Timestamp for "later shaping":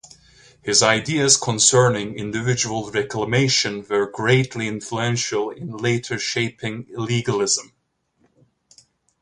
5.77-6.85